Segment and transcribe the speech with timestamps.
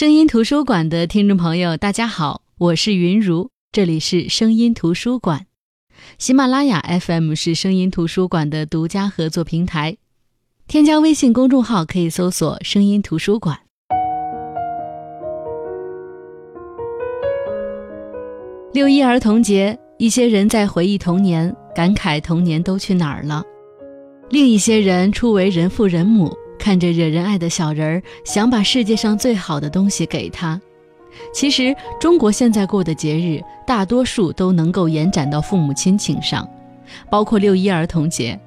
[0.00, 5.44] 声音图书馆的听众朋友，大家好，我是云如，这里是声音图书馆。
[6.16, 9.98] 喜马拉雅 FM 是声音图书馆的独家合作平台，
[10.66, 13.58] 添加微信公众号可以搜索“声音图书馆”。
[18.72, 23.42] 六一儿童节，一些人在回忆童年，感慨童年都去哪儿了；
[24.30, 30.60] 另一些人初为人父人母，看着惹人爱的小人儿，想把世界上最好的东西给他。
[31.32, 36.48] 其实，中国现在过的节日，大多数都能够延展到父母亲情上，
[37.10, 38.38] 包括六一儿童节。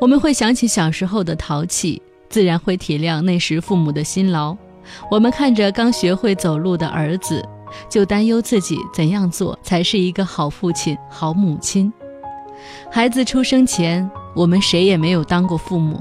[0.00, 4.56] 我们会想起小时候的淘气，自然会体谅那时父母的辛劳。
[5.10, 7.46] 我们看着刚学会走路的儿子。
[7.88, 11.90] 就担忧自己怎样做才是一个好父亲、好母亲。
[12.90, 15.98] 孩子出生前，我们谁也没有当过父母，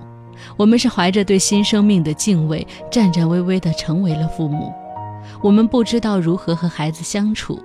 [0.58, 4.72] 我们是怀着对新生命的敬畏，战战巍巍地成为了父母。
[5.42, 7.60] 我们不知道如何和孩子相处，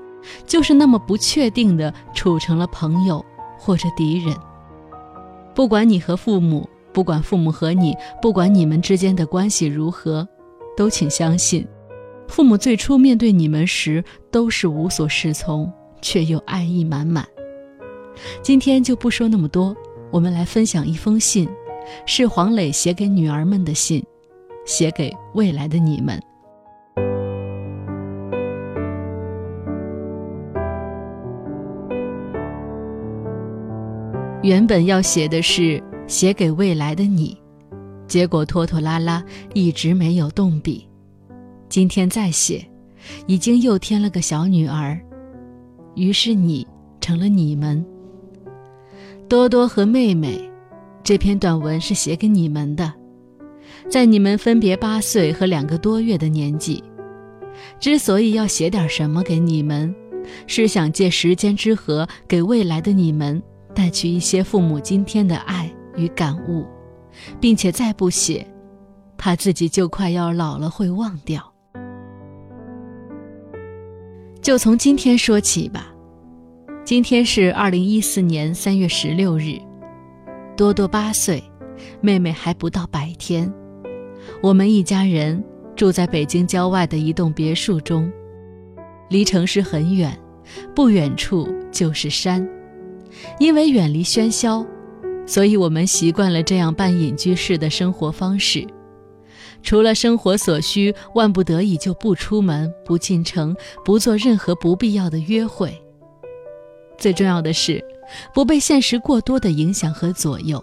[0.46, 3.24] 就是那么不确定地处成了朋友
[3.58, 4.36] 或者敌人。
[5.54, 10.26] 不管你和父母，不管父母和你，不管你们之间的关系如何，
[10.76, 11.66] 都请相信。
[12.28, 15.72] 父母最初面对你们时，都是无所适从，
[16.02, 17.26] 却又爱意满满。
[18.42, 19.76] 今天就不说那么多，
[20.10, 21.48] 我们来分享一封信，
[22.04, 24.02] 是黄磊写给女儿们的信，
[24.64, 26.20] 写给未来的你们。
[34.42, 37.36] 原本要写的是写给未来的你，
[38.06, 40.86] 结果拖拖拉拉，一直没有动笔。
[41.68, 42.64] 今天再写，
[43.26, 45.00] 已经又添了个小女儿，
[45.96, 46.64] 于是你
[47.00, 47.84] 成了你们。
[49.28, 50.45] 多多和妹妹，
[51.06, 52.92] 这篇短文是写给你们的，
[53.88, 56.82] 在你们分别八岁和两个多月的年纪。
[57.78, 59.94] 之所以要写点什么给你们，
[60.48, 63.40] 是想借时间之河，给未来的你们
[63.72, 66.66] 带去一些父母今天的爱与感悟，
[67.40, 68.44] 并且再不写，
[69.16, 71.40] 怕自己就快要老了会忘掉。
[74.42, 75.94] 就从今天说起吧。
[76.84, 79.56] 今天是二零一四年三月十六日，
[80.56, 81.42] 多多八岁，
[82.00, 83.52] 妹妹还不到百天。
[84.42, 85.44] 我们一家人
[85.76, 88.10] 住在北京郊外的一栋别墅中，
[89.10, 90.18] 离城市很远，
[90.74, 92.48] 不远处就是山。
[93.38, 94.64] 因为远离喧嚣，
[95.26, 98.66] 所以我们习惯了这样半隐居式的生活方式。
[99.62, 105.74] 除了生活所需，万不得已就不出门、不进城、不做任何不必要的约会。
[106.96, 107.82] 最重要的是，
[108.34, 110.62] 不被现实过多的影响和左右。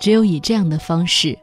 [0.00, 1.38] 只有以这样的方式，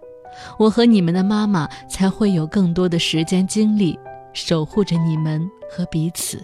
[0.60, 3.98] 我和你们的妈妈才会有更多的时间精力
[4.34, 6.44] 守护着你们和彼此。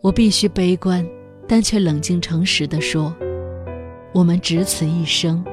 [0.00, 1.06] 我必须悲观，
[1.48, 3.14] 但却冷静诚实地说：
[4.12, 5.44] 我们只此一生。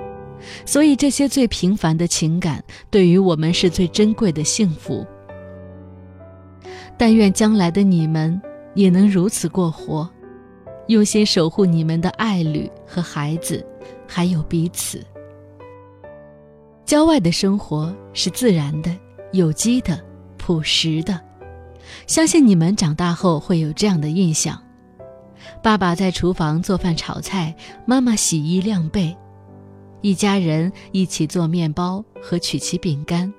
[0.66, 5.06] 所以，这些最平凡的情感，对于我们是最珍贵的幸福。
[6.98, 8.42] 但愿将来的你们
[8.74, 10.10] 也能如此过活，
[10.92, 13.66] 用心守护你们的爱侣和孩子，
[14.06, 15.02] 还有彼此。
[16.84, 18.94] 郊外的生活是自然的、
[19.32, 19.98] 有机的、
[20.38, 21.18] 朴实的，
[22.08, 24.62] 相信你们长大后会有这样的印象：
[25.64, 29.16] 爸爸在厨房做饭炒菜，妈妈洗衣晾被。
[30.02, 33.34] 一家人一起做面包和曲奇饼干，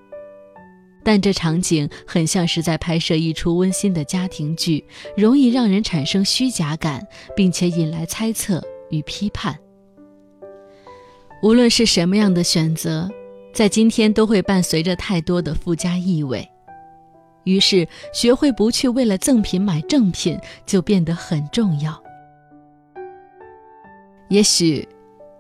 [1.05, 4.85] 但这场景很像是在拍摄一出温馨的家庭剧，
[5.17, 9.59] 容易让人产生虚假感，并且引来猜测与批判。
[11.43, 13.11] 无论是什么样的选择，
[13.53, 16.49] 在今天都会伴随着太多的附加意味，
[17.45, 22.03] 于是学会不去为了赠品买正品，就变得很重要。
[24.29, 24.89] 也许。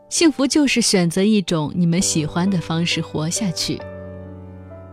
[0.08, 3.80] 幸福就是选择一种你们喜欢的方式活下去。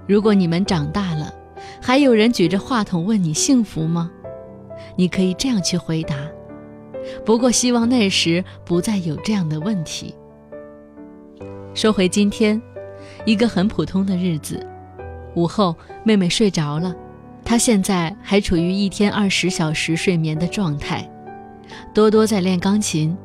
[0.10, 1.32] 如果你们长大了，
[1.80, 4.10] 还有人举着话筒问你幸福吗？
[4.96, 6.16] 你可以这样去回答。
[7.24, 10.16] 不过希望那时不再有这样的问题。
[11.76, 12.60] 说回今天，
[13.24, 14.66] 一个很普通的日子。
[15.36, 16.96] 午后，妹妹睡着了，
[17.46, 21.08] 她现在还处于一天二十小时睡眠的状态。
[21.94, 23.16] 多多在练钢琴。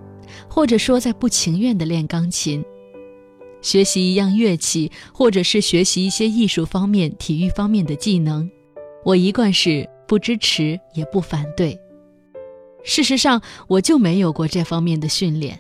[0.49, 2.63] 或者说，在不情愿地练钢琴，
[3.65, 8.49] 学习一样乐器，或者是学习一些艺术方面、体育方面的技能，
[9.05, 11.77] 我一贯是不支持也不反对。
[12.85, 15.59] 事实上，我就没有过这方面的训练。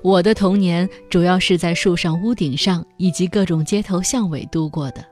[0.00, 5.04] 我的童年主要是在树上、屋顶上以及各种街头巷尾度过的，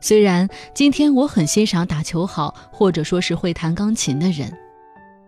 [0.00, 4.50] 虽然今天我很欣赏打球好，或者说是会弹钢琴的人，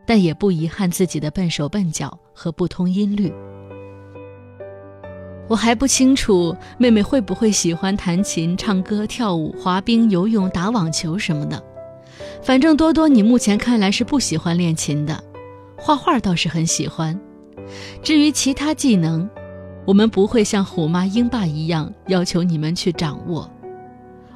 [0.07, 3.31] 但也不遗憾自己的笨手笨脚和不通音律。
[5.49, 11.63] 我还不清楚妹妹会不会喜欢弹琴、唱歌、跳舞、滑冰、游泳、打网球什么的。
[12.43, 15.23] 反正多多，你目前看来是不喜欢练琴的，
[15.77, 17.19] 画画倒是很喜欢。
[18.03, 19.29] 至于其他技能，
[19.85, 23.49] 我们不会像虎妈鹰爸一样要求你们去掌握。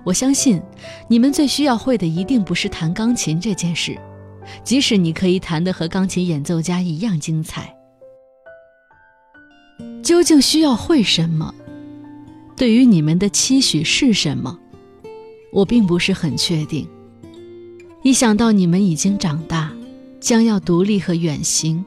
[0.04, 0.62] 我相信，
[1.08, 3.98] 你们最需要会的一定不是弹钢琴这件事，
[4.64, 7.72] 即使你可以弹得和钢琴演奏家一样精彩。
[10.02, 11.54] 究竟需要会什么？
[12.56, 14.58] 对于你们的期许是什么？
[15.52, 16.86] 我并不是很确定。
[18.02, 19.70] 一想到你们已经长大，
[20.20, 21.84] 将要独立和远行，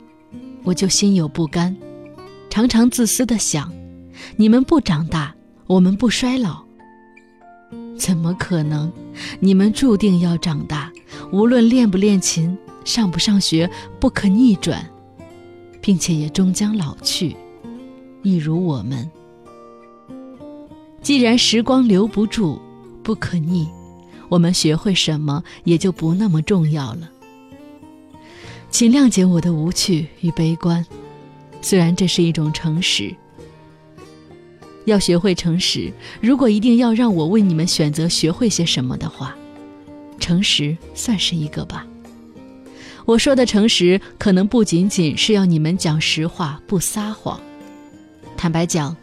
[0.64, 1.76] 我就心有不甘，
[2.50, 3.72] 常常自私的想：
[4.36, 5.34] 你们不长大，
[5.66, 6.64] 我们不衰老。
[7.98, 8.92] 怎么可能？
[9.40, 10.92] 你们注定要长大，
[11.32, 13.70] 无论练不练琴，上不上学，
[14.00, 14.88] 不可逆转，
[15.82, 17.36] 并且也终将老去，
[18.24, 19.10] 一如我们。
[21.02, 22.60] 既然时光留不住，
[23.04, 23.68] 不可逆，
[24.30, 27.10] 我们学会什么也就不那么重要了。
[28.72, 30.84] 请谅解我的无趣与悲观，
[31.62, 33.14] 虽然这是一种诚实。
[34.86, 35.92] 要学会诚实。
[36.20, 39.36] 如果一定要让我为你们选择学会些什么的话，
[40.20, 41.86] 诚实算是一个吧。
[43.06, 47.40] 我说的诚实，可能不仅仅是要你们讲实话，不撒谎。
[48.44, 48.94] 坦白讲，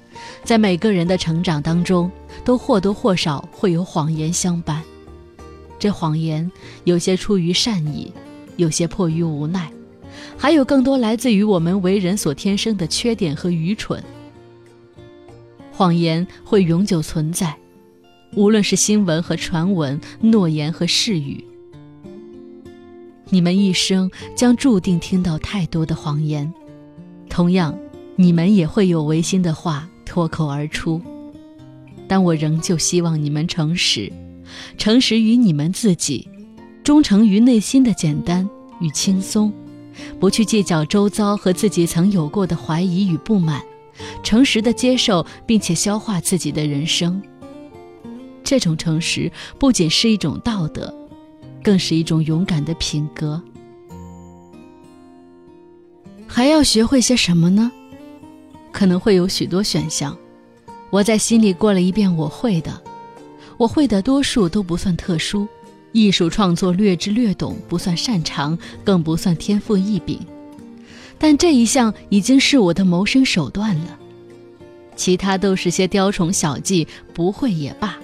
[0.45, 2.13] 在每个人的成长当中，
[2.45, 4.83] 都或多或少会有谎言相伴。
[5.79, 6.53] 这谎言
[6.85, 8.13] 有些出于善意，
[8.59, 9.73] 有些迫于无奈，
[10.37, 14.05] 还有更多来自于我们为人所天生的缺点和愚蠢。
[15.73, 17.57] 谎言会永久存在，
[18.37, 21.43] 无论是新闻和传闻，诺言和誓语。
[23.31, 26.53] 你们一生将注定听到太多的谎言，
[27.31, 27.75] 同样，
[28.21, 31.01] 你们也会有违心的话脱口而出。
[32.07, 34.13] 但我仍旧希望你们诚实，
[34.77, 36.29] 诚实于你们自己，
[36.85, 38.47] 忠诚于内心的简单
[38.79, 39.51] 与轻松，
[40.19, 43.63] 不去计较周遭和自己曾有过的怀疑与不满。
[44.23, 47.23] 诚实的接受并且消化自己的人生，
[48.45, 50.95] 这种诚实不仅是一种道德，
[51.63, 53.43] 更是一种勇敢的品格。
[56.27, 57.73] 还要学会些什么呢？
[58.73, 60.17] 可能会有许多选项。
[60.91, 62.81] 我在心里过了一遍我会的，
[63.57, 65.47] 我会的多数都不算特殊，
[65.93, 70.19] 艺术创作略知略懂不算擅长，更不算天赋异禀。
[71.19, 73.99] 但这一项已经是我的谋生手段了，
[74.97, 77.97] 其他都是些雕虫小技，不会也罢。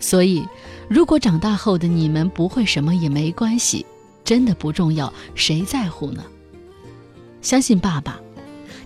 [0.00, 0.46] 所以，
[0.88, 3.84] 如果长大后的你们不会什么也没关系，
[4.24, 6.22] 真的不重要，谁在乎呢？
[7.42, 8.20] 相信爸爸，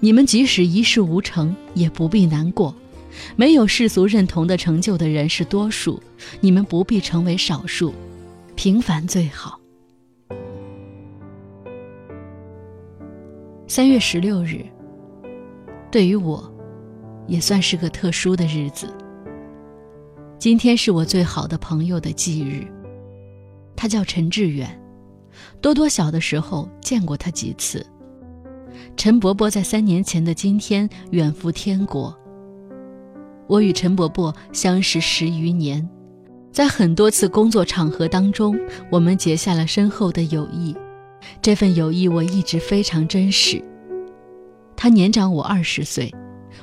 [0.05, 2.75] 你们即使一事无成，也不必难过。
[3.37, 6.03] 没有世俗认同的成就的人是多数，
[6.41, 7.95] 你们不必成为少数，
[8.57, 9.61] 平凡最好。
[13.69, 14.67] 三月十六日，
[15.89, 16.53] 对于我，
[17.29, 18.93] 也算是个特殊的日子。
[20.37, 22.67] 今天是我最好的朋友的忌日，
[23.77, 24.77] 他叫陈志远。
[25.61, 27.87] 多多小的时候见过他几次。
[28.97, 32.17] 陈伯伯在三年前的今天远赴天国。
[33.49, 35.87] 我与陈伯伯相识十余年，
[36.53, 38.57] 在很多次工作场合当中，
[38.91, 40.75] 我们结下了深厚的友谊。
[41.41, 43.63] 这份友谊我一直非常珍视。
[44.77, 46.13] 他年长我二十岁，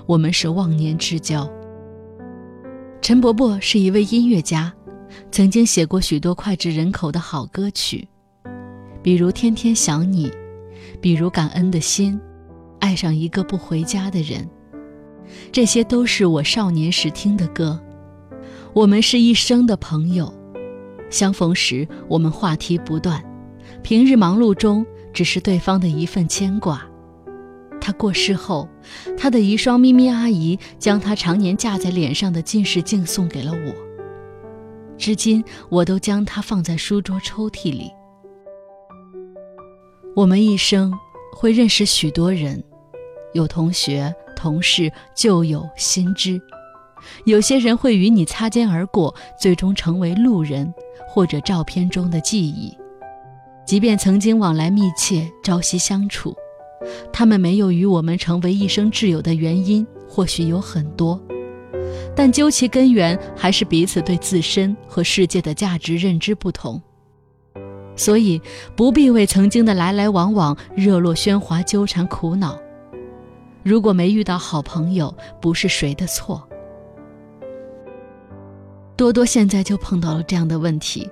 [0.05, 1.49] 我们是忘年之交。
[3.01, 4.71] 陈伯伯是一位音乐家，
[5.31, 8.07] 曾经写过许多脍炙人口的好歌曲，
[9.01, 10.29] 比如《天天想你》，
[11.01, 12.13] 比如《感恩的心》，
[12.79, 14.41] 《爱上一个不回家的人》，
[15.51, 17.79] 这些都是我少年时听的歌。
[18.73, 20.33] 我们是一生的朋友，
[21.09, 23.23] 相逢时我们话题不断。
[23.81, 26.85] 平日忙碌中，只是对方的一份牵挂。
[27.81, 28.67] 他过世后，
[29.17, 33.73] 他的遗孀咪咪阿姨将他常年架在脸上的近视镜送给了我。
[34.97, 37.89] 至今，我都将它放在书桌抽屉里。
[40.15, 40.91] 我们一生
[41.31, 42.61] 会认识许多人，
[43.33, 46.41] 有同学、同事、旧友、新知。
[47.25, 50.73] 有些人会与你擦肩而过，最终成为路人，
[51.07, 52.75] 或者照片中的记忆。
[53.65, 56.35] 即便曾经往来密切、朝夕相处，
[57.13, 61.21] 他们没有与我们成为一生挚友的原因，或许有很多。
[62.15, 66.81] 但究其根源，还是彼此对自身和世界的价值认知不同。
[67.99, 68.41] 所以，
[68.77, 72.57] 不必为曾经的来来往往、热络喧哗纠缠苦恼。
[73.61, 76.41] 如果没遇到好朋友，不是谁的错。
[78.95, 81.09] 多多现在就碰到了这样的问题，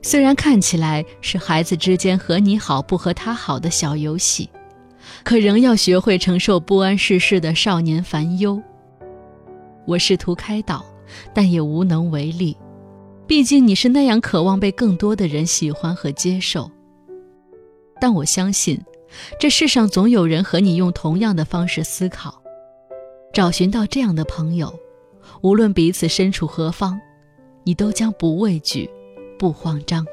[0.00, 4.48] 虽然看起来是孩子之间和你好不和他好的小游戏，
[5.22, 8.58] 可仍要学会承受不谙世事的少年烦忧。
[9.84, 10.82] 我试图开导，
[11.34, 12.56] 但也无能为力。
[13.26, 16.70] 毕竟你是那样渴望被更多的人喜欢和接受。
[18.00, 18.80] 但我相信，
[19.40, 22.40] 这世上总有人和你用同样的方式思考。
[23.32, 24.72] 找寻到这样的朋友，
[25.42, 27.00] 无论彼此身处何方，
[27.64, 28.88] 你都将不畏惧，
[29.38, 30.06] 不慌张。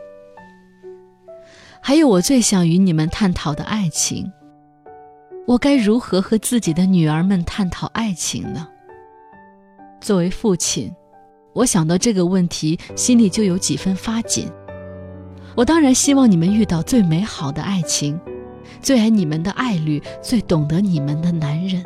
[1.79, 4.32] 还有我最想与你们探讨的爱情，
[5.46, 8.67] 我该如何和自己的女儿们探讨爱情呢？
[10.01, 10.91] 作为父亲。
[11.53, 14.50] 我想到这个问题，心里就有几分发紧。
[15.55, 18.19] 我当然希望你们遇到最美好的爱情，
[18.81, 21.83] 最爱你们的爱侣，最懂得你们的男人。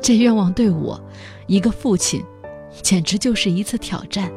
[0.00, 1.00] 这愿望对我，
[1.48, 2.22] 一个父亲，
[2.80, 4.30] 简直就是一次挑战。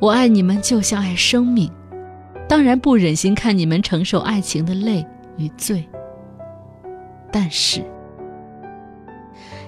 [0.00, 1.70] 我爱你们就像爱生命，
[2.46, 5.06] 当然不忍心看你们承受爱情的累
[5.38, 5.88] 与罪。
[7.32, 7.82] 但是，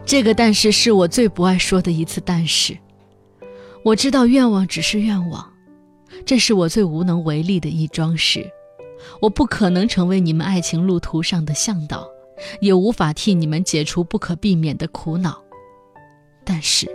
[0.04, 2.76] 这个但是是我最不爱说的一次但是。
[3.82, 5.50] 我知道愿望只是愿望，
[6.26, 8.46] 这是我最无能为力的一桩事。
[9.22, 12.06] 我不可能成为你们爱情路途上的向导，
[12.60, 15.42] 也无法替你们解除不可避免的苦恼。
[16.44, 16.86] 但是，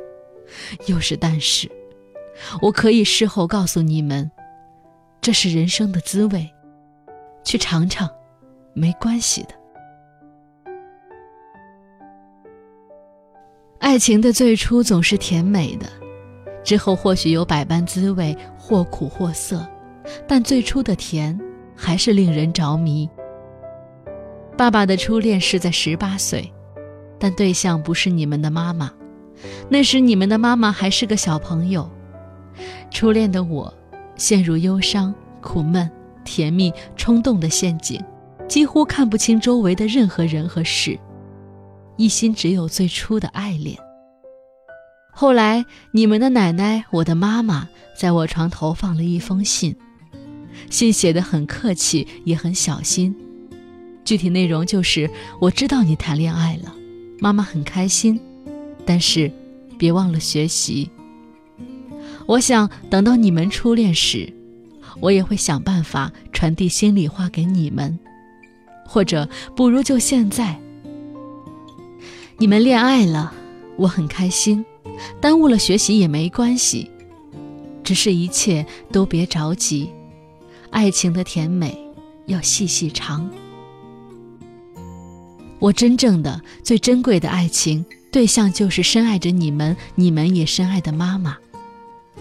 [0.86, 1.70] 又是但是，
[2.62, 4.30] 我可以事后告诉你们，
[5.22, 6.48] 这是人生的滋味，
[7.44, 8.08] 去尝尝，
[8.74, 9.56] 没关系的。
[13.80, 16.05] 爱情的最初总是甜美的。
[16.66, 19.66] 之后或许有百般滋味，或苦或涩，
[20.28, 21.40] 但最初的甜
[21.76, 23.08] 还是令人着迷。
[24.58, 26.52] 爸爸的初恋是在十八岁，
[27.20, 28.92] 但对象不是你们的妈妈，
[29.70, 31.88] 那时你们的妈妈还是个小朋友。
[32.90, 33.72] 初恋的我，
[34.16, 35.90] 陷入忧伤、苦闷、
[36.24, 38.02] 甜蜜、冲动的陷阱，
[38.48, 40.98] 几乎看不清周围的任何人和事，
[41.98, 43.78] 一心只有最初的爱恋。
[45.18, 49.74] 后来，你们的奶奶，我的妈妈，在我床头放了一封信，
[50.70, 53.16] 信写得很客气，也很小心。
[54.04, 56.76] 具体内容就是：我知道你谈恋爱了，
[57.18, 58.20] 妈妈很开心，
[58.86, 59.32] 但是
[59.78, 60.92] 别忘了学习。
[62.26, 64.34] 我想等到你们初恋时，
[65.00, 67.98] 我也会想办法传递心里话给你们，
[68.86, 70.60] 或者不如就现在，
[72.38, 73.34] 你们恋爱了，
[73.78, 74.66] 我很开心。
[75.22, 76.90] 耽误了学习也没关系，
[77.84, 79.90] 只是一切都别着急。
[80.70, 81.78] 爱情的甜美
[82.26, 83.30] 要细细尝。
[85.60, 91.38] 我真正的、最珍贵的爱情对象就是深爱着你们、你们也深爱的妈妈。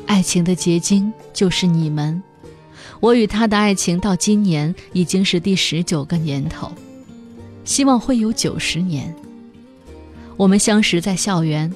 [0.07, 2.23] 爱情的结晶就是你们。
[3.01, 6.71] 我与他的爱情到今年已经是第十九个年头，
[7.65, 9.15] 希望会有九十年。
[10.37, 11.73] 我们相识在校园。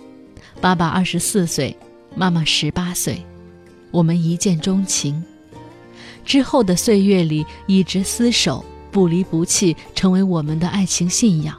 [0.61, 1.77] 爸爸二十四岁，
[2.17, 3.23] 妈妈十八岁，
[3.93, 5.23] 我们一见钟情。
[6.25, 11.57] 之后的岁月里，一直厮守，不离不弃，成为我们的爱情信仰。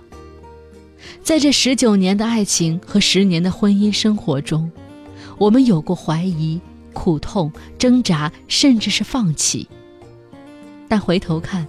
[1.24, 4.70] 在这十九年的爱情和十年的婚姻生活中，
[5.38, 6.60] 我们有过怀疑、
[6.92, 9.66] 苦痛、挣扎，甚至是放弃。
[10.90, 11.66] 但回头看，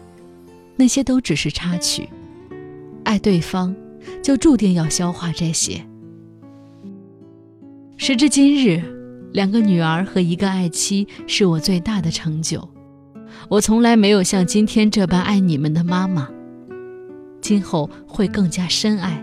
[0.75, 2.09] 那些都只是插曲。
[3.05, 3.75] 爱对方，
[4.21, 5.81] 就注定要消化这些。
[8.03, 8.83] 时至今日，
[9.31, 12.67] 两个女儿和一个爱妻是我最大的成就。
[13.51, 16.27] 我从来没有像今天这般爱你们的妈妈，
[17.43, 19.23] 今后会更加深爱。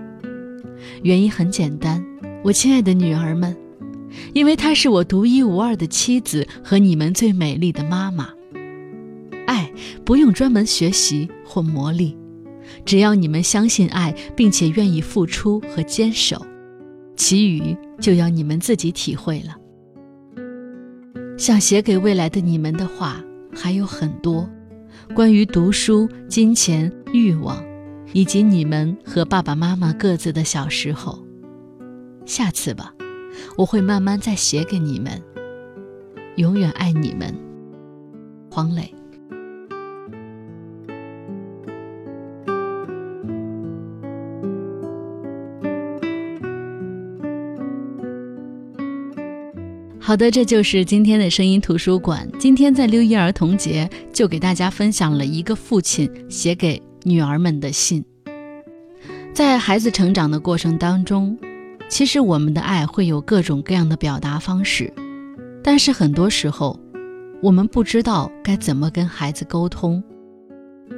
[1.01, 2.05] 原因很简单，
[2.43, 3.57] 我亲爱的女儿们，
[4.33, 8.29] 因为她是我独一无二的妻子和你们最美丽的妈妈。
[9.47, 9.71] 爱
[10.05, 12.15] 不用专门学习或磨砺，
[12.85, 16.45] 只要你们相信爱，并且愿意付出和坚守。
[17.15, 19.55] 其余就要你们自己体会了。
[21.37, 23.23] 想写给未来的你们的话
[23.53, 24.49] 还有很多，
[25.13, 27.63] 关于读书、金钱、欲望，
[28.11, 31.23] 以及你们和爸爸妈妈各自的小时候。
[32.25, 32.93] 下次吧，
[33.55, 35.21] 我会慢慢再写给你们。
[36.37, 37.33] 永远爱你们，
[38.49, 38.93] 黄磊。
[50.07, 52.25] 好的，这就是今天的声音图书馆。
[52.39, 58.01] 今天在六一儿童节，就给大家分享了一个父亲写给女儿们的信。
[59.33, 61.37] 在孩子成长的过程当中，
[61.89, 64.93] 其实我们的爱会有各种各样的表达方式，
[65.61, 66.79] 但是很多时候，
[67.41, 70.01] 我们不知道该怎么跟孩子沟通。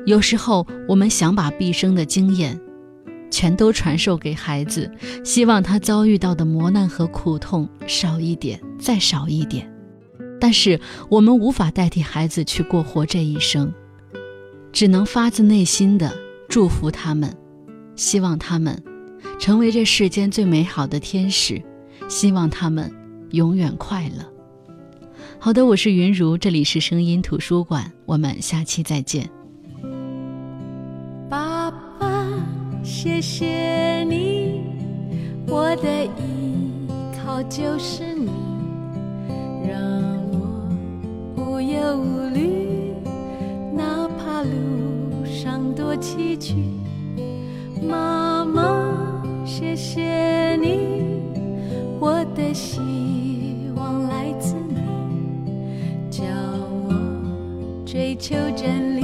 [0.06, 2.62] 有时候，我们想把毕生的经验。
[3.30, 4.92] 全都传授给孩子，
[5.24, 9.72] 希望他遭遇到的磨难和苦痛少一点，再少一点。
[10.40, 13.74] 但是我们无法代替孩子去过活这一生，
[14.72, 16.16] 只能发自内心的
[16.48, 17.36] 祝福他们，
[17.96, 18.82] 希望他们
[19.40, 21.62] 成为这世间最美好的天使，
[22.08, 22.92] 希望他们
[23.32, 24.26] 永远快乐。
[25.40, 29.30] 好的，我是云如，这里是声音图书馆，我们下期再见。
[33.01, 34.62] 谢谢你，
[35.48, 38.29] 我的依靠就是你，
[39.65, 39.79] 让
[40.34, 40.68] 我
[41.38, 42.94] 无忧无虑，
[43.74, 44.50] 哪怕路
[45.25, 46.56] 上多崎岖。
[47.82, 51.22] 妈妈，谢谢你，
[52.01, 52.82] 我的希
[53.77, 54.75] 望来自你，
[56.12, 56.25] 叫
[56.89, 56.94] 我
[57.86, 58.99] 追求真理。